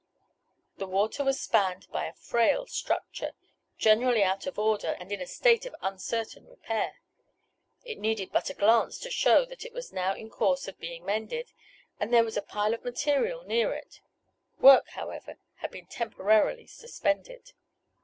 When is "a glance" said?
8.49-8.97